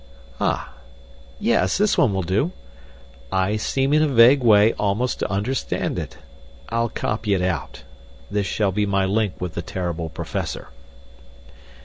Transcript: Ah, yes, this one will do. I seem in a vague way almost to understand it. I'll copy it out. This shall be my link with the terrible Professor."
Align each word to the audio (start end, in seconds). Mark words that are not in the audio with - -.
Ah, 0.39 0.73
yes, 1.39 1.77
this 1.77 1.95
one 1.95 2.11
will 2.11 2.23
do. 2.23 2.51
I 3.31 3.55
seem 3.55 3.93
in 3.93 4.01
a 4.01 4.07
vague 4.07 4.41
way 4.41 4.73
almost 4.73 5.19
to 5.19 5.29
understand 5.31 5.99
it. 5.99 6.17
I'll 6.69 6.89
copy 6.89 7.35
it 7.35 7.41
out. 7.43 7.83
This 8.31 8.47
shall 8.47 8.71
be 8.71 8.87
my 8.87 9.05
link 9.05 9.39
with 9.39 9.53
the 9.53 9.61
terrible 9.61 10.09
Professor." 10.09 10.69